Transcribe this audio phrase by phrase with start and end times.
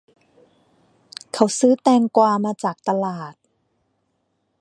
[1.33, 3.33] เขาซื้อแตงกวามาจากตลาด